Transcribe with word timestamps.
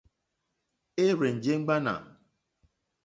É 1.05 1.07
rzènjé 1.17 1.53
ŋmánà. 1.61 1.93